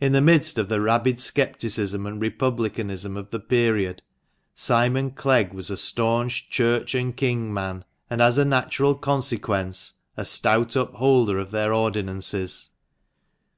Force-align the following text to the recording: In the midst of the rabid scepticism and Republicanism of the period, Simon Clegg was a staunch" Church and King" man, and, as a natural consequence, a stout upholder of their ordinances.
In 0.00 0.12
the 0.12 0.22
midst 0.22 0.56
of 0.56 0.70
the 0.70 0.80
rabid 0.80 1.20
scepticism 1.20 2.06
and 2.06 2.18
Republicanism 2.18 3.14
of 3.14 3.28
the 3.28 3.38
period, 3.38 4.00
Simon 4.54 5.10
Clegg 5.10 5.52
was 5.52 5.68
a 5.70 5.76
staunch" 5.76 6.48
Church 6.48 6.94
and 6.94 7.14
King" 7.14 7.52
man, 7.52 7.84
and, 8.08 8.22
as 8.22 8.38
a 8.38 8.46
natural 8.46 8.94
consequence, 8.94 9.92
a 10.16 10.24
stout 10.24 10.76
upholder 10.76 11.38
of 11.38 11.50
their 11.50 11.74
ordinances. 11.74 12.70